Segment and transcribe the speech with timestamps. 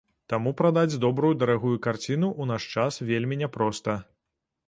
[0.31, 3.99] Таму прадаць добрую дарагую карціну ў наш час вельмі няпроста.